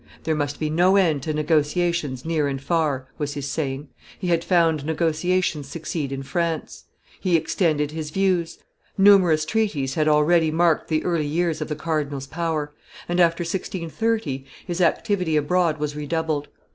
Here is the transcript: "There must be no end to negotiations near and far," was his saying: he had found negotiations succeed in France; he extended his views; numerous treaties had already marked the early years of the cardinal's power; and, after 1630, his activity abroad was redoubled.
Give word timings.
"There 0.23 0.33
must 0.33 0.59
be 0.59 0.71
no 0.71 0.95
end 0.95 1.21
to 1.21 1.31
negotiations 1.33 2.25
near 2.25 2.47
and 2.47 2.59
far," 2.59 3.07
was 3.19 3.35
his 3.35 3.47
saying: 3.47 3.89
he 4.17 4.29
had 4.29 4.43
found 4.43 4.83
negotiations 4.83 5.67
succeed 5.67 6.11
in 6.11 6.23
France; 6.23 6.85
he 7.19 7.35
extended 7.35 7.91
his 7.91 8.09
views; 8.09 8.57
numerous 8.97 9.45
treaties 9.45 9.93
had 9.93 10.07
already 10.07 10.49
marked 10.49 10.87
the 10.87 11.03
early 11.05 11.27
years 11.27 11.61
of 11.61 11.67
the 11.67 11.75
cardinal's 11.75 12.25
power; 12.25 12.73
and, 13.07 13.19
after 13.19 13.41
1630, 13.43 14.43
his 14.65 14.81
activity 14.81 15.37
abroad 15.37 15.77
was 15.77 15.95
redoubled. 15.95 16.47